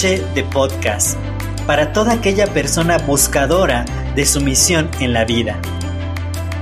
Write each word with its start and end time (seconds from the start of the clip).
De 0.00 0.46
Podcast 0.50 1.18
para 1.66 1.92
toda 1.92 2.14
aquella 2.14 2.46
persona 2.46 2.96
buscadora 2.96 3.84
de 4.14 4.24
su 4.24 4.40
misión 4.40 4.88
en 4.98 5.12
la 5.12 5.26
vida. 5.26 5.60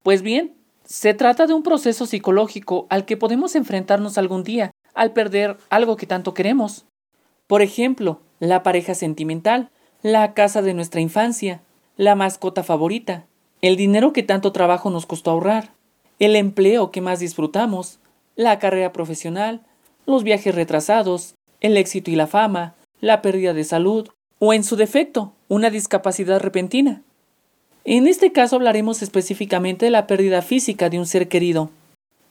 Pues 0.02 0.20
bien, 0.20 0.52
se 0.92 1.14
trata 1.14 1.46
de 1.46 1.54
un 1.54 1.62
proceso 1.62 2.04
psicológico 2.04 2.86
al 2.90 3.06
que 3.06 3.16
podemos 3.16 3.54
enfrentarnos 3.54 4.18
algún 4.18 4.44
día 4.44 4.72
al 4.92 5.14
perder 5.14 5.56
algo 5.70 5.96
que 5.96 6.06
tanto 6.06 6.34
queremos. 6.34 6.84
Por 7.46 7.62
ejemplo, 7.62 8.20
la 8.40 8.62
pareja 8.62 8.94
sentimental, 8.94 9.70
la 10.02 10.34
casa 10.34 10.60
de 10.60 10.74
nuestra 10.74 11.00
infancia, 11.00 11.62
la 11.96 12.14
mascota 12.14 12.62
favorita, 12.62 13.24
el 13.62 13.76
dinero 13.76 14.12
que 14.12 14.22
tanto 14.22 14.52
trabajo 14.52 14.90
nos 14.90 15.06
costó 15.06 15.30
ahorrar, 15.30 15.72
el 16.18 16.36
empleo 16.36 16.90
que 16.90 17.00
más 17.00 17.20
disfrutamos, 17.20 17.98
la 18.36 18.58
carrera 18.58 18.92
profesional, 18.92 19.62
los 20.04 20.24
viajes 20.24 20.54
retrasados, 20.54 21.36
el 21.62 21.78
éxito 21.78 22.10
y 22.10 22.16
la 22.16 22.26
fama, 22.26 22.74
la 23.00 23.22
pérdida 23.22 23.54
de 23.54 23.64
salud 23.64 24.10
o 24.38 24.52
en 24.52 24.62
su 24.62 24.76
defecto, 24.76 25.32
una 25.48 25.70
discapacidad 25.70 26.38
repentina. 26.38 27.02
En 27.84 28.06
este 28.06 28.30
caso 28.32 28.56
hablaremos 28.56 29.02
específicamente 29.02 29.86
de 29.86 29.90
la 29.90 30.06
pérdida 30.06 30.42
física 30.42 30.88
de 30.88 30.98
un 30.98 31.06
ser 31.06 31.28
querido. 31.28 31.70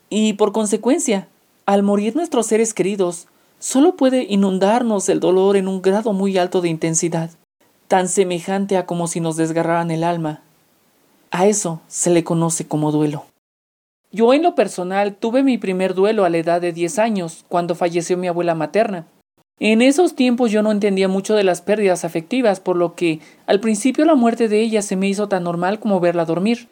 Y 0.09 0.33
por 0.33 0.53
consecuencia, 0.53 1.27
al 1.65 1.83
morir 1.83 2.15
nuestros 2.15 2.47
seres 2.47 2.73
queridos, 2.73 3.27
solo 3.59 3.95
puede 3.95 4.23
inundarnos 4.23 5.09
el 5.09 5.19
dolor 5.19 5.57
en 5.57 5.67
un 5.67 5.81
grado 5.81 6.13
muy 6.13 6.37
alto 6.37 6.61
de 6.61 6.69
intensidad, 6.69 7.31
tan 7.87 8.07
semejante 8.07 8.77
a 8.77 8.85
como 8.85 9.07
si 9.07 9.19
nos 9.19 9.35
desgarraran 9.35 9.91
el 9.91 10.03
alma. 10.03 10.41
A 11.31 11.47
eso 11.47 11.81
se 11.87 12.09
le 12.09 12.23
conoce 12.23 12.65
como 12.67 12.91
duelo. 12.91 13.25
Yo 14.11 14.33
en 14.33 14.43
lo 14.43 14.55
personal 14.55 15.15
tuve 15.15 15.43
mi 15.43 15.57
primer 15.57 15.93
duelo 15.93 16.25
a 16.25 16.29
la 16.29 16.37
edad 16.37 16.59
de 16.59 16.73
10 16.73 16.99
años, 16.99 17.45
cuando 17.47 17.75
falleció 17.75 18.17
mi 18.17 18.27
abuela 18.27 18.55
materna. 18.55 19.05
En 19.59 19.81
esos 19.81 20.15
tiempos 20.15 20.51
yo 20.51 20.63
no 20.63 20.71
entendía 20.71 21.07
mucho 21.07 21.35
de 21.35 21.43
las 21.43 21.61
pérdidas 21.61 22.03
afectivas, 22.03 22.59
por 22.59 22.75
lo 22.75 22.95
que 22.95 23.19
al 23.45 23.59
principio 23.59 24.05
la 24.05 24.15
muerte 24.15 24.47
de 24.47 24.59
ella 24.61 24.81
se 24.81 24.95
me 24.95 25.07
hizo 25.07 25.27
tan 25.27 25.43
normal 25.43 25.79
como 25.79 25.99
verla 25.99 26.25
dormir, 26.25 26.67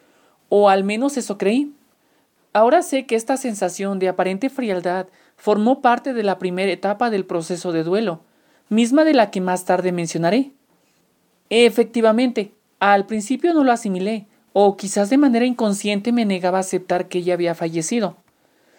o 0.49 0.69
al 0.69 0.83
menos 0.83 1.15
eso 1.17 1.37
creí. 1.37 1.71
Ahora 2.51 2.81
sé 2.81 3.05
que 3.05 3.15
esta 3.15 3.37
sensación 3.37 3.99
de 3.99 4.09
aparente 4.09 4.49
frialdad 4.49 5.07
formó 5.37 5.81
parte 5.81 6.13
de 6.13 6.23
la 6.23 6.39
primera 6.39 6.71
etapa 6.71 7.11
del 7.11 7.25
proceso 7.25 7.71
de 7.71 7.83
duelo, 7.83 8.21
misma 8.69 9.03
de 9.03 9.13
la 9.13 9.29
que 9.29 9.39
más 9.39 9.65
tarde 9.65 9.91
mencionaré. 9.91 10.51
Efectivamente, 11.51 12.53
al 12.79 13.05
principio 13.05 13.53
no 13.53 13.63
lo 13.63 13.71
asimilé, 13.71 14.25
o 14.53 14.77
quizás 14.77 15.09
de 15.09 15.17
manera 15.17 15.45
inconsciente 15.45 16.11
me 16.11 16.25
negaba 16.25 16.57
a 16.57 16.61
aceptar 16.61 17.07
que 17.07 17.19
ella 17.19 17.35
había 17.35 17.53
fallecido. 17.53 18.17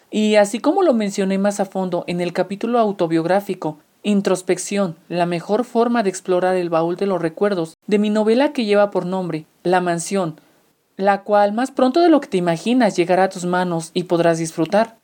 Y 0.09 0.35
así 0.35 0.59
como 0.59 0.83
lo 0.83 0.93
mencioné 0.93 1.37
más 1.37 1.61
a 1.61 1.65
fondo 1.65 2.03
en 2.07 2.19
el 2.19 2.33
capítulo 2.33 2.79
autobiográfico 2.79 3.79
Introspección, 4.03 4.95
la 5.09 5.27
mejor 5.27 5.63
forma 5.63 6.01
de 6.01 6.09
explorar 6.09 6.55
el 6.55 6.71
baúl 6.71 6.95
de 6.95 7.05
los 7.05 7.21
recuerdos 7.21 7.75
de 7.85 7.99
mi 7.99 8.09
novela 8.09 8.51
que 8.51 8.65
lleva 8.65 8.89
por 8.89 9.05
nombre 9.05 9.45
La 9.61 9.79
Mansión, 9.79 10.41
la 10.97 11.21
cual 11.21 11.53
más 11.53 11.69
pronto 11.69 11.99
de 11.99 12.09
lo 12.09 12.19
que 12.19 12.27
te 12.27 12.37
imaginas 12.37 12.95
llegará 12.95 13.25
a 13.25 13.29
tus 13.29 13.45
manos 13.45 13.91
y 13.93 14.03
podrás 14.03 14.39
disfrutar. 14.39 14.97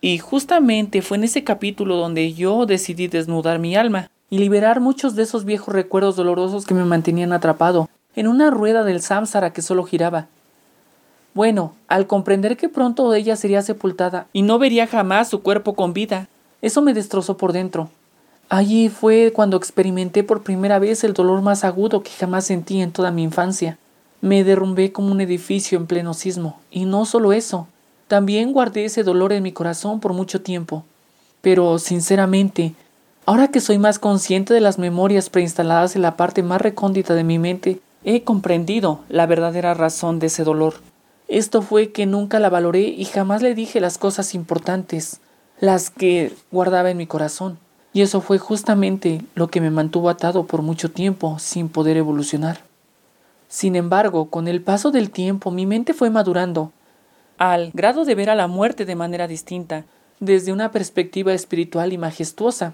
Y 0.00 0.16
justamente 0.16 1.02
fue 1.02 1.18
en 1.18 1.24
ese 1.24 1.44
capítulo 1.44 1.96
donde 1.96 2.32
yo 2.32 2.64
decidí 2.64 3.06
desnudar 3.06 3.58
mi 3.58 3.76
alma 3.76 4.10
y 4.30 4.38
liberar 4.38 4.80
muchos 4.80 5.14
de 5.14 5.24
esos 5.24 5.44
viejos 5.44 5.74
recuerdos 5.74 6.16
dolorosos 6.16 6.64
que 6.64 6.72
me 6.72 6.86
mantenían 6.86 7.34
atrapado 7.34 7.90
en 8.16 8.28
una 8.28 8.50
rueda 8.50 8.82
del 8.82 9.02
samsara 9.02 9.52
que 9.52 9.60
solo 9.60 9.84
giraba. 9.84 10.28
Bueno, 11.34 11.74
al 11.86 12.06
comprender 12.06 12.56
que 12.56 12.70
pronto 12.70 13.12
ella 13.12 13.36
sería 13.36 13.60
sepultada 13.60 14.26
y 14.32 14.40
no 14.40 14.58
vería 14.58 14.86
jamás 14.86 15.28
su 15.28 15.42
cuerpo 15.42 15.74
con 15.74 15.92
vida, 15.92 16.28
eso 16.62 16.80
me 16.80 16.94
destrozó 16.94 17.36
por 17.36 17.52
dentro. 17.52 17.90
Allí 18.48 18.88
fue 18.88 19.32
cuando 19.34 19.56
experimenté 19.56 20.24
por 20.24 20.42
primera 20.42 20.78
vez 20.78 21.04
el 21.04 21.14
dolor 21.14 21.40
más 21.42 21.64
agudo 21.64 22.02
que 22.02 22.10
jamás 22.10 22.44
sentí 22.44 22.80
en 22.80 22.92
toda 22.92 23.10
mi 23.10 23.22
infancia. 23.22 23.78
Me 24.20 24.44
derrumbé 24.44 24.92
como 24.92 25.10
un 25.10 25.20
edificio 25.20 25.78
en 25.78 25.86
pleno 25.86 26.14
sismo, 26.14 26.60
y 26.70 26.84
no 26.84 27.06
solo 27.06 27.32
eso, 27.32 27.66
también 28.08 28.52
guardé 28.52 28.84
ese 28.84 29.04
dolor 29.04 29.32
en 29.32 29.42
mi 29.42 29.52
corazón 29.52 30.00
por 30.00 30.12
mucho 30.12 30.42
tiempo. 30.42 30.84
Pero, 31.40 31.78
sinceramente, 31.78 32.74
ahora 33.26 33.48
que 33.48 33.60
soy 33.60 33.78
más 33.78 33.98
consciente 33.98 34.52
de 34.52 34.60
las 34.60 34.78
memorias 34.78 35.30
preinstaladas 35.30 35.96
en 35.96 36.02
la 36.02 36.16
parte 36.16 36.42
más 36.42 36.60
recóndita 36.60 37.14
de 37.14 37.24
mi 37.24 37.38
mente, 37.38 37.80
he 38.04 38.22
comprendido 38.22 39.00
la 39.08 39.26
verdadera 39.26 39.74
razón 39.74 40.18
de 40.18 40.26
ese 40.26 40.44
dolor. 40.44 40.74
Esto 41.26 41.62
fue 41.62 41.90
que 41.90 42.04
nunca 42.04 42.38
la 42.38 42.50
valoré 42.50 42.82
y 42.82 43.06
jamás 43.06 43.40
le 43.40 43.54
dije 43.54 43.80
las 43.80 43.96
cosas 43.96 44.34
importantes, 44.34 45.20
las 45.58 45.88
que 45.88 46.34
guardaba 46.50 46.90
en 46.90 46.98
mi 46.98 47.06
corazón. 47.06 47.58
Y 47.92 48.00
eso 48.00 48.20
fue 48.20 48.38
justamente 48.38 49.22
lo 49.34 49.48
que 49.48 49.60
me 49.60 49.70
mantuvo 49.70 50.08
atado 50.08 50.46
por 50.46 50.62
mucho 50.62 50.90
tiempo 50.90 51.38
sin 51.38 51.68
poder 51.68 51.96
evolucionar. 51.96 52.60
Sin 53.48 53.76
embargo, 53.76 54.30
con 54.30 54.48
el 54.48 54.62
paso 54.62 54.90
del 54.90 55.10
tiempo 55.10 55.50
mi 55.50 55.66
mente 55.66 55.92
fue 55.92 56.08
madurando, 56.08 56.72
al 57.36 57.70
grado 57.74 58.04
de 58.04 58.14
ver 58.14 58.30
a 58.30 58.34
la 58.34 58.46
muerte 58.46 58.86
de 58.86 58.94
manera 58.94 59.28
distinta, 59.28 59.84
desde 60.20 60.52
una 60.52 60.70
perspectiva 60.70 61.34
espiritual 61.34 61.92
y 61.92 61.98
majestuosa. 61.98 62.72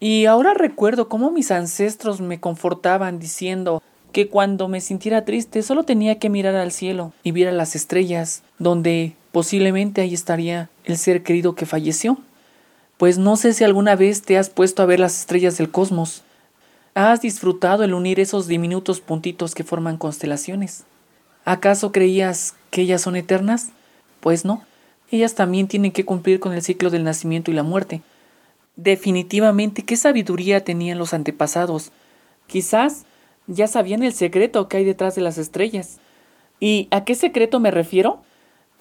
Y 0.00 0.24
ahora 0.24 0.54
recuerdo 0.54 1.08
cómo 1.08 1.30
mis 1.30 1.50
ancestros 1.50 2.20
me 2.20 2.40
confortaban 2.40 3.18
diciendo 3.18 3.82
que 4.12 4.28
cuando 4.28 4.68
me 4.68 4.80
sintiera 4.80 5.24
triste 5.24 5.62
solo 5.62 5.82
tenía 5.82 6.18
que 6.18 6.30
mirar 6.30 6.54
al 6.54 6.72
cielo 6.72 7.12
y 7.22 7.32
ver 7.32 7.48
a 7.48 7.52
las 7.52 7.74
estrellas, 7.74 8.42
donde 8.58 9.14
posiblemente 9.30 10.00
ahí 10.00 10.14
estaría 10.14 10.70
el 10.84 10.96
ser 10.96 11.22
querido 11.22 11.54
que 11.54 11.66
falleció 11.66 12.18
pues 13.02 13.18
no 13.18 13.34
sé 13.34 13.52
si 13.52 13.64
alguna 13.64 13.96
vez 13.96 14.22
te 14.22 14.38
has 14.38 14.48
puesto 14.48 14.80
a 14.80 14.86
ver 14.86 15.00
las 15.00 15.18
estrellas 15.18 15.58
del 15.58 15.72
cosmos. 15.72 16.22
¿Has 16.94 17.20
disfrutado 17.20 17.82
el 17.82 17.94
unir 17.94 18.20
esos 18.20 18.46
diminutos 18.46 19.00
puntitos 19.00 19.56
que 19.56 19.64
forman 19.64 19.96
constelaciones? 19.96 20.84
¿Acaso 21.44 21.90
creías 21.90 22.54
que 22.70 22.82
ellas 22.82 23.02
son 23.02 23.16
eternas? 23.16 23.70
Pues 24.20 24.44
no, 24.44 24.62
ellas 25.10 25.34
también 25.34 25.66
tienen 25.66 25.90
que 25.90 26.04
cumplir 26.04 26.38
con 26.38 26.52
el 26.52 26.62
ciclo 26.62 26.90
del 26.90 27.02
nacimiento 27.02 27.50
y 27.50 27.54
la 27.54 27.64
muerte. 27.64 28.02
Definitivamente, 28.76 29.82
¿qué 29.82 29.96
sabiduría 29.96 30.62
tenían 30.62 30.98
los 30.98 31.12
antepasados? 31.12 31.90
Quizás 32.46 33.04
ya 33.48 33.66
sabían 33.66 34.04
el 34.04 34.12
secreto 34.12 34.68
que 34.68 34.76
hay 34.76 34.84
detrás 34.84 35.16
de 35.16 35.22
las 35.22 35.38
estrellas. 35.38 35.98
¿Y 36.60 36.86
a 36.92 37.02
qué 37.04 37.16
secreto 37.16 37.58
me 37.58 37.72
refiero? 37.72 38.22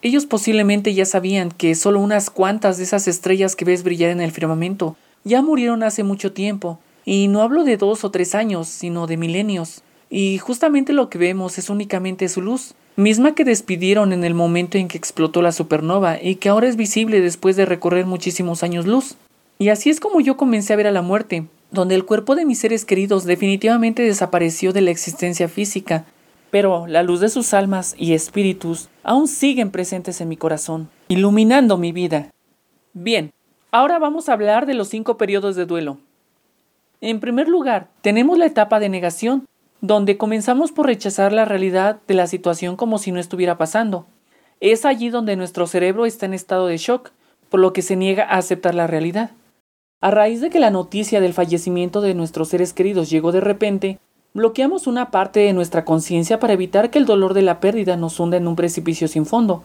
Ellos 0.01 0.25
posiblemente 0.25 0.93
ya 0.93 1.05
sabían 1.05 1.51
que 1.51 1.75
solo 1.75 1.99
unas 1.99 2.29
cuantas 2.29 2.77
de 2.77 2.83
esas 2.83 3.07
estrellas 3.07 3.55
que 3.55 3.65
ves 3.65 3.83
brillar 3.83 4.09
en 4.09 4.21
el 4.21 4.31
firmamento 4.31 4.95
ya 5.23 5.41
murieron 5.41 5.83
hace 5.83 6.03
mucho 6.03 6.31
tiempo, 6.31 6.79
y 7.05 7.27
no 7.27 7.41
hablo 7.43 7.63
de 7.63 7.77
dos 7.77 8.03
o 8.03 8.11
tres 8.11 8.33
años, 8.33 8.67
sino 8.67 9.05
de 9.05 9.17
milenios, 9.17 9.83
y 10.09 10.39
justamente 10.39 10.93
lo 10.93 11.09
que 11.09 11.17
vemos 11.17 11.57
es 11.57 11.69
únicamente 11.69 12.27
su 12.27 12.41
luz, 12.41 12.73
misma 12.95 13.35
que 13.35 13.45
despidieron 13.45 14.13
en 14.13 14.23
el 14.23 14.33
momento 14.33 14.77
en 14.77 14.87
que 14.87 14.97
explotó 14.97 15.41
la 15.41 15.51
supernova 15.51 16.21
y 16.21 16.35
que 16.35 16.49
ahora 16.49 16.67
es 16.67 16.75
visible 16.75 17.21
después 17.21 17.55
de 17.55 17.65
recorrer 17.65 18.05
muchísimos 18.05 18.63
años 18.63 18.85
luz. 18.85 19.15
Y 19.59 19.69
así 19.69 19.89
es 19.89 19.99
como 19.99 20.19
yo 20.19 20.37
comencé 20.37 20.73
a 20.73 20.75
ver 20.75 20.87
a 20.87 20.91
la 20.91 21.01
muerte, 21.01 21.45
donde 21.69 21.95
el 21.95 22.05
cuerpo 22.05 22.35
de 22.35 22.45
mis 22.45 22.59
seres 22.59 22.83
queridos 22.83 23.23
definitivamente 23.23 24.01
desapareció 24.01 24.73
de 24.73 24.81
la 24.81 24.91
existencia 24.91 25.47
física, 25.47 26.05
pero 26.51 26.85
la 26.85 27.01
luz 27.01 27.21
de 27.21 27.29
sus 27.29 27.53
almas 27.53 27.95
y 27.97 28.13
espíritus 28.13 28.89
aún 29.03 29.27
siguen 29.27 29.71
presentes 29.71 30.21
en 30.21 30.29
mi 30.29 30.37
corazón. 30.37 30.89
iluminando 31.07 31.77
mi 31.77 31.91
vida. 31.91 32.29
Bien, 32.93 33.31
ahora 33.71 33.97
vamos 33.99 34.29
a 34.29 34.33
hablar 34.33 34.65
de 34.65 34.73
los 34.73 34.89
cinco 34.89 35.17
periodos 35.17 35.55
de 35.55 35.65
duelo. 35.65 35.97
En 36.99 37.19
primer 37.19 37.47
lugar, 37.47 37.87
tenemos 38.01 38.37
la 38.37 38.45
etapa 38.45 38.79
de 38.79 38.89
negación, 38.89 39.47
donde 39.81 40.17
comenzamos 40.17 40.71
por 40.71 40.85
rechazar 40.85 41.33
la 41.33 41.45
realidad 41.45 41.99
de 42.07 42.13
la 42.13 42.27
situación 42.27 42.75
como 42.75 42.99
si 42.99 43.11
no 43.11 43.19
estuviera 43.19 43.57
pasando. 43.57 44.05
Es 44.59 44.85
allí 44.85 45.09
donde 45.09 45.35
nuestro 45.35 45.65
cerebro 45.65 46.05
está 46.05 46.27
en 46.27 46.35
estado 46.35 46.67
de 46.67 46.77
shock, 46.77 47.11
por 47.49 47.59
lo 47.59 47.73
que 47.73 47.81
se 47.81 47.95
niega 47.95 48.23
a 48.23 48.37
aceptar 48.37 48.75
la 48.75 48.87
realidad. 48.87 49.31
A 49.99 50.11
raíz 50.11 50.41
de 50.41 50.49
que 50.49 50.59
la 50.59 50.69
noticia 50.69 51.19
del 51.19 51.33
fallecimiento 51.33 52.01
de 52.01 52.13
nuestros 52.13 52.49
seres 52.49 52.73
queridos 52.73 53.09
llegó 53.09 53.31
de 53.31 53.41
repente, 53.41 53.99
bloqueamos 54.33 54.87
una 54.87 55.11
parte 55.11 55.41
de 55.41 55.53
nuestra 55.53 55.83
conciencia 55.83 56.39
para 56.39 56.53
evitar 56.53 56.89
que 56.89 56.99
el 56.99 57.05
dolor 57.05 57.33
de 57.33 57.41
la 57.41 57.59
pérdida 57.59 57.97
nos 57.97 58.19
hunda 58.19 58.37
en 58.37 58.47
un 58.47 58.55
precipicio 58.55 59.07
sin 59.07 59.25
fondo, 59.25 59.63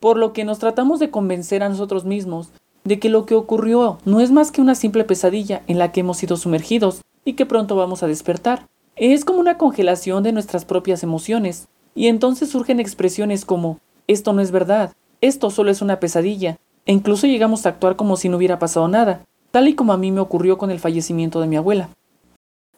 por 0.00 0.16
lo 0.16 0.32
que 0.32 0.44
nos 0.44 0.58
tratamos 0.58 1.00
de 1.00 1.10
convencer 1.10 1.62
a 1.62 1.68
nosotros 1.68 2.04
mismos 2.04 2.50
de 2.84 3.00
que 3.00 3.08
lo 3.08 3.26
que 3.26 3.34
ocurrió 3.34 3.98
no 4.04 4.20
es 4.20 4.30
más 4.30 4.52
que 4.52 4.60
una 4.60 4.76
simple 4.76 5.02
pesadilla 5.02 5.62
en 5.66 5.78
la 5.78 5.90
que 5.90 6.00
hemos 6.00 6.18
sido 6.18 6.36
sumergidos 6.36 7.02
y 7.24 7.32
que 7.32 7.44
pronto 7.44 7.74
vamos 7.74 8.04
a 8.04 8.06
despertar. 8.06 8.66
Es 8.94 9.24
como 9.24 9.40
una 9.40 9.58
congelación 9.58 10.22
de 10.22 10.32
nuestras 10.32 10.64
propias 10.64 11.02
emociones, 11.02 11.66
y 11.96 12.06
entonces 12.06 12.50
surgen 12.50 12.78
expresiones 12.78 13.44
como 13.44 13.80
esto 14.06 14.32
no 14.32 14.40
es 14.40 14.52
verdad, 14.52 14.92
esto 15.20 15.50
solo 15.50 15.72
es 15.72 15.82
una 15.82 15.98
pesadilla, 15.98 16.58
e 16.84 16.92
incluso 16.92 17.26
llegamos 17.26 17.66
a 17.66 17.70
actuar 17.70 17.96
como 17.96 18.16
si 18.16 18.28
no 18.28 18.36
hubiera 18.36 18.60
pasado 18.60 18.86
nada, 18.86 19.22
tal 19.50 19.66
y 19.66 19.74
como 19.74 19.92
a 19.92 19.96
mí 19.96 20.12
me 20.12 20.20
ocurrió 20.20 20.56
con 20.56 20.70
el 20.70 20.78
fallecimiento 20.78 21.40
de 21.40 21.48
mi 21.48 21.56
abuela. 21.56 21.88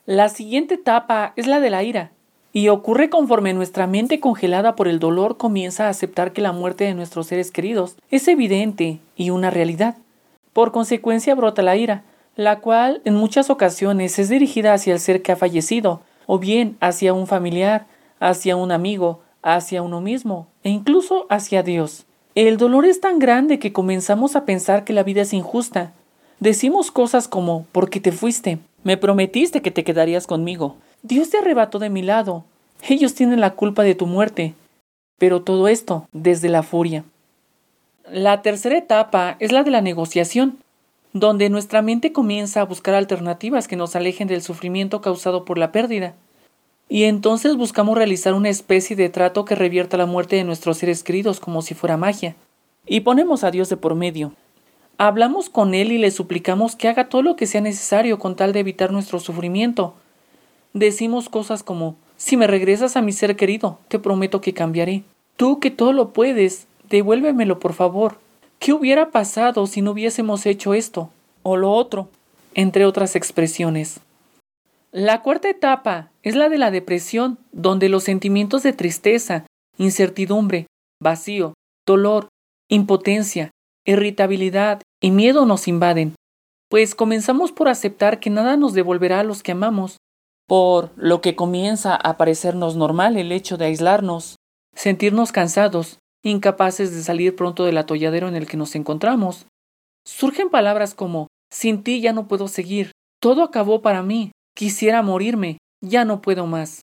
La 0.08 0.30
siguiente 0.30 0.76
etapa 0.76 1.34
es 1.36 1.46
la 1.46 1.60
de 1.60 1.68
la 1.68 1.82
ira, 1.82 2.12
y 2.54 2.68
ocurre 2.68 3.10
conforme 3.10 3.52
nuestra 3.52 3.86
mente 3.86 4.20
congelada 4.20 4.74
por 4.74 4.88
el 4.88 5.00
dolor 5.00 5.36
comienza 5.36 5.84
a 5.84 5.90
aceptar 5.90 6.32
que 6.32 6.40
la 6.40 6.52
muerte 6.52 6.84
de 6.84 6.94
nuestros 6.94 7.26
seres 7.26 7.50
queridos 7.50 7.94
es 8.10 8.26
evidente 8.26 9.00
y 9.16 9.28
una 9.28 9.50
realidad. 9.50 9.98
Por 10.54 10.72
consecuencia 10.72 11.34
brota 11.34 11.60
la 11.60 11.76
ira, 11.76 12.04
la 12.36 12.60
cual 12.60 13.02
en 13.04 13.16
muchas 13.16 13.50
ocasiones 13.50 14.18
es 14.18 14.30
dirigida 14.30 14.72
hacia 14.72 14.94
el 14.94 14.98
ser 14.98 15.20
que 15.20 15.32
ha 15.32 15.36
fallecido, 15.36 16.00
o 16.24 16.38
bien 16.38 16.78
hacia 16.80 17.12
un 17.12 17.26
familiar, 17.26 17.86
hacia 18.18 18.56
un 18.56 18.72
amigo, 18.72 19.20
hacia 19.42 19.82
uno 19.82 20.00
mismo, 20.00 20.46
e 20.62 20.70
incluso 20.70 21.26
hacia 21.28 21.62
Dios. 21.62 22.06
El 22.34 22.56
dolor 22.56 22.86
es 22.86 23.02
tan 23.02 23.18
grande 23.18 23.58
que 23.58 23.74
comenzamos 23.74 24.36
a 24.36 24.46
pensar 24.46 24.84
que 24.84 24.94
la 24.94 25.02
vida 25.02 25.20
es 25.20 25.34
injusta. 25.34 25.92
Decimos 26.40 26.90
cosas 26.90 27.28
como, 27.28 27.66
porque 27.72 28.00
te 28.00 28.10
fuiste, 28.10 28.58
me 28.88 28.96
prometiste 28.96 29.60
que 29.60 29.70
te 29.70 29.84
quedarías 29.84 30.26
conmigo, 30.26 30.76
Dios 31.02 31.28
te 31.28 31.36
arrebató 31.36 31.78
de 31.78 31.90
mi 31.90 32.00
lado. 32.00 32.46
Ellos 32.88 33.14
tienen 33.14 33.38
la 33.38 33.50
culpa 33.50 33.82
de 33.82 33.94
tu 33.94 34.06
muerte. 34.06 34.54
Pero 35.18 35.42
todo 35.42 35.68
esto 35.68 36.08
desde 36.12 36.48
la 36.48 36.62
furia. 36.62 37.04
La 38.10 38.40
tercera 38.40 38.78
etapa 38.78 39.36
es 39.40 39.52
la 39.52 39.62
de 39.62 39.70
la 39.70 39.82
negociación, 39.82 40.56
donde 41.12 41.50
nuestra 41.50 41.82
mente 41.82 42.14
comienza 42.14 42.62
a 42.62 42.64
buscar 42.64 42.94
alternativas 42.94 43.68
que 43.68 43.76
nos 43.76 43.94
alejen 43.94 44.26
del 44.26 44.40
sufrimiento 44.40 45.02
causado 45.02 45.44
por 45.44 45.58
la 45.58 45.70
pérdida. 45.70 46.14
Y 46.88 47.04
entonces 47.04 47.56
buscamos 47.56 47.94
realizar 47.94 48.32
una 48.32 48.48
especie 48.48 48.96
de 48.96 49.10
trato 49.10 49.44
que 49.44 49.54
revierta 49.54 49.98
la 49.98 50.06
muerte 50.06 50.36
de 50.36 50.44
nuestros 50.44 50.78
seres 50.78 51.02
queridos 51.02 51.40
como 51.40 51.60
si 51.60 51.74
fuera 51.74 51.98
magia. 51.98 52.36
Y 52.86 53.00
ponemos 53.00 53.44
a 53.44 53.50
Dios 53.50 53.68
de 53.68 53.76
por 53.76 53.94
medio. 53.94 54.32
Hablamos 54.98 55.48
con 55.48 55.74
Él 55.74 55.92
y 55.92 55.98
le 55.98 56.10
suplicamos 56.10 56.76
que 56.76 56.88
haga 56.88 57.08
todo 57.08 57.22
lo 57.22 57.36
que 57.36 57.46
sea 57.46 57.60
necesario 57.60 58.18
con 58.18 58.36
tal 58.36 58.52
de 58.52 58.60
evitar 58.60 58.92
nuestro 58.92 59.20
sufrimiento, 59.20 59.94
Decimos 60.74 61.28
cosas 61.28 61.62
como, 61.62 61.96
si 62.16 62.36
me 62.36 62.46
regresas 62.46 62.96
a 62.96 63.02
mi 63.02 63.12
ser 63.12 63.36
querido, 63.36 63.78
te 63.88 63.98
prometo 63.98 64.40
que 64.40 64.54
cambiaré. 64.54 65.02
Tú 65.36 65.60
que 65.60 65.70
todo 65.70 65.92
lo 65.92 66.12
puedes, 66.12 66.66
devuélvemelo 66.88 67.58
por 67.58 67.72
favor. 67.72 68.18
¿Qué 68.58 68.72
hubiera 68.72 69.10
pasado 69.10 69.66
si 69.66 69.82
no 69.82 69.92
hubiésemos 69.92 70.44
hecho 70.46 70.74
esto 70.74 71.10
o 71.42 71.56
lo 71.56 71.72
otro? 71.72 72.08
Entre 72.54 72.84
otras 72.84 73.16
expresiones. 73.16 74.00
La 74.90 75.22
cuarta 75.22 75.48
etapa 75.48 76.10
es 76.22 76.34
la 76.34 76.48
de 76.48 76.58
la 76.58 76.70
depresión, 76.70 77.38
donde 77.52 77.88
los 77.88 78.04
sentimientos 78.04 78.62
de 78.62 78.72
tristeza, 78.72 79.44
incertidumbre, 79.78 80.66
vacío, 81.00 81.54
dolor, 81.86 82.28
impotencia, 82.68 83.50
irritabilidad 83.88 84.82
y 85.00 85.10
miedo 85.10 85.46
nos 85.46 85.66
invaden, 85.66 86.14
pues 86.68 86.94
comenzamos 86.94 87.52
por 87.52 87.68
aceptar 87.68 88.20
que 88.20 88.28
nada 88.28 88.58
nos 88.58 88.74
devolverá 88.74 89.20
a 89.20 89.24
los 89.24 89.42
que 89.42 89.52
amamos, 89.52 89.96
por 90.46 90.90
lo 90.96 91.22
que 91.22 91.34
comienza 91.34 91.96
a 91.96 92.18
parecernos 92.18 92.76
normal 92.76 93.16
el 93.16 93.32
hecho 93.32 93.56
de 93.56 93.64
aislarnos, 93.64 94.36
sentirnos 94.74 95.32
cansados, 95.32 95.98
incapaces 96.22 96.94
de 96.94 97.02
salir 97.02 97.34
pronto 97.34 97.64
del 97.64 97.78
atolladero 97.78 98.28
en 98.28 98.36
el 98.36 98.46
que 98.46 98.58
nos 98.58 98.74
encontramos. 98.74 99.46
Surgen 100.04 100.50
palabras 100.50 100.94
como 100.94 101.28
sin 101.50 101.82
ti 101.82 102.02
ya 102.02 102.12
no 102.12 102.28
puedo 102.28 102.46
seguir, 102.48 102.92
todo 103.20 103.42
acabó 103.42 103.80
para 103.80 104.02
mí, 104.02 104.32
quisiera 104.54 105.00
morirme, 105.00 105.56
ya 105.80 106.04
no 106.04 106.20
puedo 106.20 106.46
más. 106.46 106.82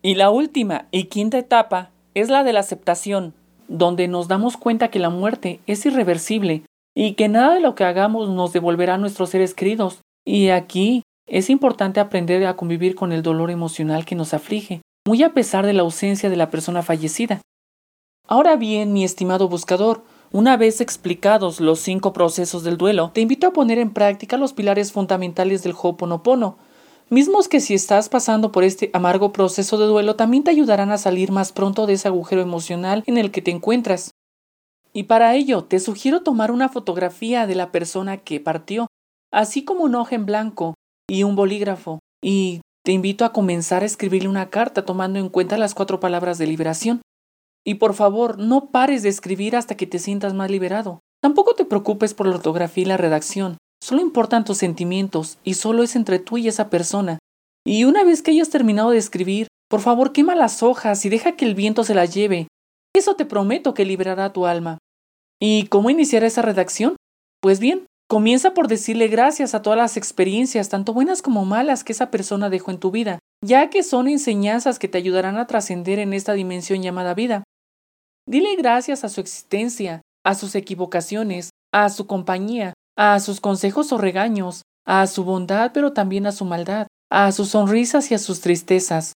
Y 0.00 0.14
la 0.14 0.30
última 0.30 0.88
y 0.92 1.04
quinta 1.04 1.36
etapa 1.36 1.90
es 2.14 2.30
la 2.30 2.42
de 2.42 2.54
la 2.54 2.60
aceptación, 2.60 3.34
donde 3.68 4.08
nos 4.08 4.28
damos 4.28 4.56
cuenta 4.56 4.88
que 4.88 4.98
la 4.98 5.10
muerte 5.10 5.60
es 5.66 5.84
irreversible 5.86 6.62
y 6.94 7.14
que 7.14 7.28
nada 7.28 7.54
de 7.54 7.60
lo 7.60 7.74
que 7.74 7.84
hagamos 7.84 8.28
nos 8.28 8.52
devolverá 8.52 8.94
a 8.94 8.98
nuestros 8.98 9.30
seres 9.30 9.54
queridos. 9.54 10.00
Y 10.24 10.48
aquí 10.48 11.02
es 11.26 11.50
importante 11.50 12.00
aprender 12.00 12.46
a 12.46 12.56
convivir 12.56 12.94
con 12.94 13.12
el 13.12 13.22
dolor 13.22 13.50
emocional 13.50 14.04
que 14.04 14.14
nos 14.14 14.32
aflige, 14.32 14.80
muy 15.06 15.22
a 15.22 15.34
pesar 15.34 15.66
de 15.66 15.72
la 15.72 15.82
ausencia 15.82 16.30
de 16.30 16.36
la 16.36 16.50
persona 16.50 16.82
fallecida. 16.82 17.40
Ahora 18.26 18.56
bien, 18.56 18.92
mi 18.92 19.04
estimado 19.04 19.48
buscador, 19.48 20.02
una 20.32 20.56
vez 20.56 20.80
explicados 20.80 21.60
los 21.60 21.78
cinco 21.78 22.12
procesos 22.12 22.64
del 22.64 22.76
duelo, 22.76 23.10
te 23.14 23.20
invito 23.20 23.46
a 23.46 23.52
poner 23.52 23.78
en 23.78 23.92
práctica 23.92 24.36
los 24.36 24.52
pilares 24.52 24.92
fundamentales 24.92 25.62
del 25.62 25.74
Ho'oponopono, 25.80 26.58
mismos 27.10 27.48
que 27.48 27.60
si 27.60 27.74
estás 27.74 28.08
pasando 28.08 28.52
por 28.52 28.64
este 28.64 28.90
amargo 28.92 29.32
proceso 29.32 29.78
de 29.78 29.86
duelo 29.86 30.16
también 30.16 30.44
te 30.44 30.50
ayudarán 30.50 30.90
a 30.90 30.98
salir 30.98 31.32
más 31.32 31.52
pronto 31.52 31.86
de 31.86 31.94
ese 31.94 32.08
agujero 32.08 32.42
emocional 32.42 33.02
en 33.06 33.18
el 33.18 33.30
que 33.30 33.42
te 33.42 33.50
encuentras. 33.50 34.10
Y 34.92 35.04
para 35.04 35.34
ello 35.34 35.64
te 35.64 35.78
sugiero 35.78 36.22
tomar 36.22 36.50
una 36.50 36.68
fotografía 36.68 37.46
de 37.46 37.54
la 37.54 37.70
persona 37.70 38.16
que 38.16 38.40
partió, 38.40 38.86
así 39.30 39.64
como 39.64 39.84
un 39.84 39.94
hoja 39.94 40.14
en 40.14 40.26
blanco, 40.26 40.74
y 41.08 41.22
un 41.22 41.36
bolígrafo, 41.36 42.00
y 42.22 42.60
te 42.84 42.92
invito 42.92 43.24
a 43.24 43.32
comenzar 43.32 43.82
a 43.82 43.86
escribirle 43.86 44.28
una 44.28 44.50
carta 44.50 44.84
tomando 44.84 45.18
en 45.18 45.28
cuenta 45.28 45.58
las 45.58 45.74
cuatro 45.74 46.00
palabras 46.00 46.38
de 46.38 46.46
liberación. 46.46 47.02
Y 47.64 47.74
por 47.74 47.94
favor, 47.94 48.38
no 48.38 48.70
pares 48.70 49.02
de 49.02 49.08
escribir 49.08 49.56
hasta 49.56 49.76
que 49.76 49.86
te 49.86 49.98
sientas 49.98 50.34
más 50.34 50.50
liberado. 50.50 51.00
Tampoco 51.20 51.54
te 51.54 51.64
preocupes 51.64 52.14
por 52.14 52.28
la 52.28 52.36
ortografía 52.36 52.82
y 52.82 52.86
la 52.86 52.96
redacción. 52.96 53.58
Solo 53.86 54.00
importan 54.00 54.44
tus 54.44 54.58
sentimientos 54.58 55.38
y 55.44 55.54
solo 55.54 55.84
es 55.84 55.94
entre 55.94 56.18
tú 56.18 56.38
y 56.38 56.48
esa 56.48 56.70
persona. 56.70 57.20
Y 57.64 57.84
una 57.84 58.02
vez 58.02 58.20
que 58.20 58.32
hayas 58.32 58.50
terminado 58.50 58.90
de 58.90 58.98
escribir, 58.98 59.46
por 59.70 59.80
favor 59.80 60.10
quema 60.10 60.34
las 60.34 60.64
hojas 60.64 61.04
y 61.04 61.08
deja 61.08 61.36
que 61.36 61.44
el 61.44 61.54
viento 61.54 61.84
se 61.84 61.94
las 61.94 62.12
lleve. 62.12 62.48
Eso 62.96 63.14
te 63.14 63.24
prometo 63.24 63.74
que 63.74 63.84
liberará 63.84 64.32
tu 64.32 64.44
alma. 64.44 64.78
¿Y 65.40 65.68
cómo 65.68 65.88
iniciar 65.88 66.24
esa 66.24 66.42
redacción? 66.42 66.96
Pues 67.40 67.60
bien, 67.60 67.86
Comienza 68.08 68.54
por 68.54 68.66
decirle 68.66 69.06
gracias 69.06 69.54
a 69.54 69.62
todas 69.62 69.76
las 69.76 69.96
experiencias, 69.96 70.68
tanto 70.68 70.92
buenas 70.92 71.22
como 71.22 71.44
malas, 71.44 71.84
que 71.84 71.92
esa 71.92 72.10
persona 72.10 72.50
dejó 72.50 72.72
en 72.72 72.78
tu 72.78 72.92
vida, 72.92 73.20
ya 73.44 73.70
que 73.70 73.84
son 73.84 74.08
enseñanzas 74.08 74.80
que 74.80 74.88
te 74.88 74.98
ayudarán 74.98 75.38
a 75.38 75.46
trascender 75.46 76.00
en 76.00 76.12
esta 76.12 76.32
dimensión 76.32 76.82
llamada 76.82 77.14
vida. 77.14 77.42
Dile 78.28 78.54
gracias 78.56 79.02
a 79.02 79.08
su 79.08 79.20
existencia, 79.20 80.02
a 80.24 80.36
sus 80.36 80.54
equivocaciones, 80.54 81.50
a 81.72 81.88
su 81.88 82.06
compañía, 82.06 82.74
a 82.96 83.20
sus 83.20 83.40
consejos 83.40 83.92
o 83.92 83.98
regaños, 83.98 84.62
a 84.84 85.06
su 85.06 85.24
bondad 85.24 85.72
pero 85.74 85.92
también 85.92 86.26
a 86.26 86.32
su 86.32 86.44
maldad, 86.44 86.86
a 87.10 87.30
sus 87.32 87.50
sonrisas 87.50 88.10
y 88.10 88.14
a 88.14 88.18
sus 88.18 88.40
tristezas. 88.40 89.12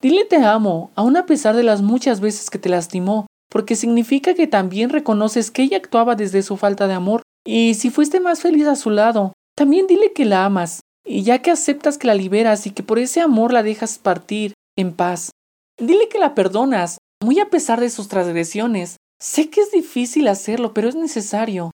Dile 0.00 0.24
te 0.24 0.36
amo, 0.36 0.90
aun 0.94 1.16
a 1.16 1.26
pesar 1.26 1.56
de 1.56 1.62
las 1.62 1.80
muchas 1.80 2.20
veces 2.20 2.50
que 2.50 2.58
te 2.58 2.68
lastimó, 2.68 3.26
porque 3.48 3.76
significa 3.76 4.34
que 4.34 4.46
también 4.46 4.90
reconoces 4.90 5.50
que 5.50 5.62
ella 5.62 5.76
actuaba 5.76 6.16
desde 6.16 6.42
su 6.42 6.56
falta 6.56 6.88
de 6.88 6.94
amor 6.94 7.22
y 7.44 7.74
si 7.74 7.90
fuiste 7.90 8.20
más 8.20 8.40
feliz 8.40 8.66
a 8.66 8.76
su 8.76 8.90
lado, 8.90 9.32
también 9.56 9.86
dile 9.86 10.12
que 10.12 10.24
la 10.24 10.44
amas, 10.44 10.80
y 11.04 11.22
ya 11.22 11.40
que 11.40 11.50
aceptas 11.50 11.98
que 11.98 12.06
la 12.06 12.14
liberas 12.14 12.66
y 12.66 12.70
que 12.70 12.82
por 12.82 12.98
ese 12.98 13.20
amor 13.20 13.52
la 13.52 13.62
dejas 13.62 13.98
partir 13.98 14.54
en 14.76 14.92
paz, 14.92 15.30
dile 15.78 16.08
que 16.08 16.18
la 16.18 16.34
perdonas, 16.34 16.98
muy 17.22 17.40
a 17.40 17.50
pesar 17.50 17.80
de 17.80 17.90
sus 17.90 18.08
transgresiones. 18.08 18.96
Sé 19.20 19.50
que 19.50 19.60
es 19.60 19.70
difícil 19.70 20.26
hacerlo, 20.26 20.74
pero 20.74 20.88
es 20.88 20.96
necesario. 20.96 21.70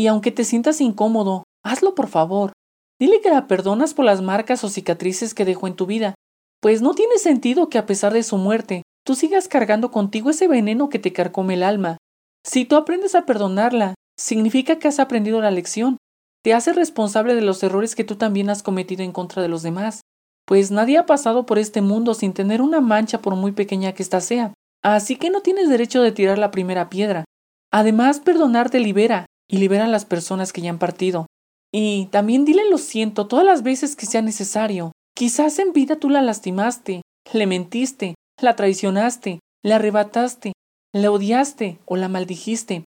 Y 0.00 0.06
aunque 0.06 0.32
te 0.32 0.44
sientas 0.44 0.80
incómodo, 0.80 1.44
hazlo 1.62 1.94
por 1.94 2.08
favor. 2.08 2.52
Dile 2.98 3.20
que 3.20 3.28
la 3.28 3.46
perdonas 3.46 3.92
por 3.92 4.06
las 4.06 4.22
marcas 4.22 4.64
o 4.64 4.70
cicatrices 4.70 5.34
que 5.34 5.44
dejó 5.44 5.66
en 5.66 5.76
tu 5.76 5.84
vida, 5.84 6.14
pues 6.62 6.80
no 6.80 6.94
tiene 6.94 7.18
sentido 7.18 7.68
que 7.68 7.76
a 7.76 7.84
pesar 7.84 8.14
de 8.14 8.22
su 8.22 8.38
muerte, 8.38 8.80
tú 9.04 9.14
sigas 9.14 9.46
cargando 9.46 9.90
contigo 9.90 10.30
ese 10.30 10.48
veneno 10.48 10.88
que 10.88 10.98
te 10.98 11.12
carcome 11.12 11.52
el 11.52 11.62
alma. 11.62 11.98
Si 12.46 12.64
tú 12.64 12.76
aprendes 12.76 13.14
a 13.14 13.26
perdonarla, 13.26 13.92
significa 14.18 14.78
que 14.78 14.88
has 14.88 15.00
aprendido 15.00 15.42
la 15.42 15.50
lección. 15.50 15.98
Te 16.42 16.54
hace 16.54 16.72
responsable 16.72 17.34
de 17.34 17.42
los 17.42 17.62
errores 17.62 17.94
que 17.94 18.04
tú 18.04 18.16
también 18.16 18.48
has 18.48 18.62
cometido 18.62 19.02
en 19.02 19.12
contra 19.12 19.42
de 19.42 19.48
los 19.48 19.62
demás. 19.62 20.00
Pues 20.46 20.70
nadie 20.70 20.96
ha 20.96 21.04
pasado 21.04 21.44
por 21.44 21.58
este 21.58 21.82
mundo 21.82 22.14
sin 22.14 22.32
tener 22.32 22.62
una 22.62 22.80
mancha 22.80 23.20
por 23.20 23.36
muy 23.36 23.52
pequeña 23.52 23.92
que 23.92 24.02
ésta 24.02 24.22
sea. 24.22 24.54
Así 24.82 25.16
que 25.16 25.28
no 25.28 25.42
tienes 25.42 25.68
derecho 25.68 26.00
de 26.00 26.12
tirar 26.12 26.38
la 26.38 26.50
primera 26.50 26.88
piedra. 26.88 27.26
Además, 27.70 28.20
perdonar 28.20 28.70
te 28.70 28.80
libera 28.80 29.26
y 29.50 29.58
libera 29.58 29.86
a 29.86 29.88
las 29.88 30.04
personas 30.04 30.52
que 30.52 30.60
ya 30.60 30.70
han 30.70 30.78
partido. 30.78 31.26
Y 31.72 32.06
también 32.06 32.44
dile 32.44 32.68
lo 32.70 32.78
siento 32.78 33.26
todas 33.26 33.44
las 33.44 33.62
veces 33.62 33.96
que 33.96 34.06
sea 34.06 34.22
necesario. 34.22 34.92
Quizás 35.14 35.58
en 35.58 35.72
vida 35.72 35.96
tú 35.96 36.08
la 36.08 36.22
lastimaste, 36.22 37.02
le 37.32 37.46
mentiste, 37.46 38.14
la 38.40 38.54
traicionaste, 38.54 39.40
la 39.62 39.76
arrebataste, 39.76 40.52
la 40.94 41.10
odiaste 41.10 41.78
o 41.84 41.96
la 41.96 42.08
maldijiste. 42.08 42.84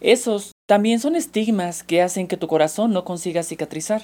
Esos 0.00 0.52
también 0.66 0.98
son 0.98 1.14
estigmas 1.14 1.82
que 1.82 2.02
hacen 2.02 2.26
que 2.26 2.36
tu 2.36 2.48
corazón 2.48 2.92
no 2.92 3.04
consiga 3.04 3.42
cicatrizar. 3.42 4.02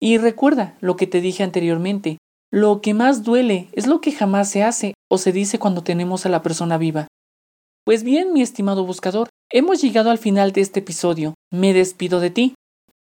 Y 0.00 0.18
recuerda 0.18 0.76
lo 0.80 0.96
que 0.96 1.06
te 1.06 1.20
dije 1.20 1.42
anteriormente, 1.42 2.18
lo 2.50 2.80
que 2.80 2.92
más 2.92 3.22
duele 3.22 3.68
es 3.72 3.86
lo 3.86 4.00
que 4.00 4.12
jamás 4.12 4.50
se 4.50 4.62
hace 4.62 4.94
o 5.10 5.16
se 5.16 5.32
dice 5.32 5.58
cuando 5.58 5.82
tenemos 5.82 6.26
a 6.26 6.28
la 6.28 6.42
persona 6.42 6.76
viva. 6.76 7.08
Pues 7.84 8.04
bien, 8.04 8.32
mi 8.32 8.42
estimado 8.42 8.86
buscador, 8.86 9.28
hemos 9.50 9.82
llegado 9.82 10.12
al 10.12 10.18
final 10.18 10.52
de 10.52 10.60
este 10.60 10.78
episodio. 10.78 11.34
Me 11.50 11.72
despido 11.72 12.20
de 12.20 12.30
ti. 12.30 12.54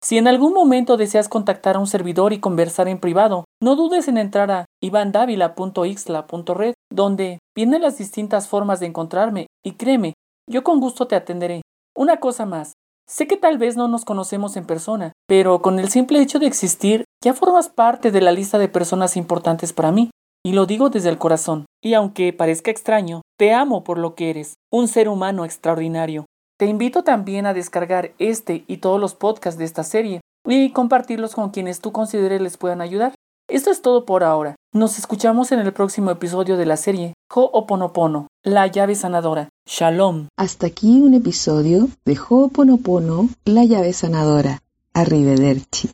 Si 0.02 0.18
en 0.18 0.28
algún 0.28 0.52
momento 0.52 0.98
deseas 0.98 1.30
contactar 1.30 1.76
a 1.76 1.78
un 1.78 1.86
servidor 1.86 2.34
y 2.34 2.40
conversar 2.40 2.86
en 2.86 3.00
privado, 3.00 3.46
no 3.62 3.74
dudes 3.74 4.06
en 4.06 4.18
entrar 4.18 4.50
a 4.50 4.66
ivandavila.ixla.red, 4.82 6.74
donde 6.92 7.38
vienen 7.56 7.80
las 7.80 7.96
distintas 7.96 8.48
formas 8.48 8.78
de 8.78 8.84
encontrarme, 8.86 9.46
y 9.64 9.72
créeme, 9.72 10.12
yo 10.46 10.62
con 10.62 10.78
gusto 10.78 11.06
te 11.06 11.16
atenderé. 11.16 11.62
Una 11.96 12.18
cosa 12.18 12.44
más, 12.44 12.74
sé 13.08 13.26
que 13.26 13.38
tal 13.38 13.56
vez 13.56 13.78
no 13.78 13.88
nos 13.88 14.04
conocemos 14.04 14.58
en 14.58 14.66
persona, 14.66 15.12
pero 15.26 15.62
con 15.62 15.78
el 15.78 15.88
simple 15.88 16.20
hecho 16.20 16.38
de 16.38 16.48
existir, 16.48 17.04
ya 17.24 17.32
formas 17.32 17.70
parte 17.70 18.10
de 18.10 18.20
la 18.20 18.32
lista 18.32 18.58
de 18.58 18.68
personas 18.68 19.16
importantes 19.16 19.72
para 19.72 19.90
mí, 19.90 20.10
y 20.44 20.52
lo 20.52 20.66
digo 20.66 20.90
desde 20.90 21.08
el 21.08 21.16
corazón. 21.16 21.64
Y 21.82 21.94
aunque 21.94 22.34
parezca 22.34 22.70
extraño, 22.70 23.22
te 23.36 23.52
amo 23.52 23.84
por 23.84 23.98
lo 23.98 24.14
que 24.14 24.30
eres, 24.30 24.54
un 24.70 24.88
ser 24.88 25.08
humano 25.08 25.44
extraordinario. 25.44 26.24
Te 26.58 26.66
invito 26.66 27.04
también 27.04 27.44
a 27.46 27.54
descargar 27.54 28.12
este 28.18 28.64
y 28.66 28.78
todos 28.78 29.00
los 29.00 29.14
podcasts 29.14 29.58
de 29.58 29.66
esta 29.66 29.84
serie 29.84 30.20
y 30.46 30.70
compartirlos 30.70 31.34
con 31.34 31.50
quienes 31.50 31.80
tú 31.80 31.92
consideres 31.92 32.40
les 32.40 32.56
puedan 32.56 32.80
ayudar. 32.80 33.14
Esto 33.48 33.70
es 33.70 33.82
todo 33.82 34.06
por 34.06 34.24
ahora. 34.24 34.56
Nos 34.72 34.98
escuchamos 34.98 35.52
en 35.52 35.60
el 35.60 35.72
próximo 35.72 36.10
episodio 36.10 36.56
de 36.56 36.66
la 36.66 36.76
serie 36.76 37.12
Ho'oponopono, 37.32 38.28
la 38.42 38.66
llave 38.66 38.94
sanadora. 38.94 39.50
Shalom. 39.68 40.28
Hasta 40.36 40.66
aquí 40.66 41.00
un 41.00 41.14
episodio 41.14 41.88
de 42.04 42.18
Ho'oponopono, 42.18 43.28
la 43.44 43.64
llave 43.64 43.92
sanadora. 43.92 44.62
Arrivederci. 44.94 45.90